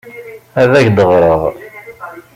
[0.61, 1.41] Ad ak-d-ɣreɣ.